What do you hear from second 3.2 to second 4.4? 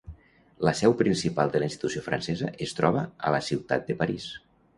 a la ciutat de París.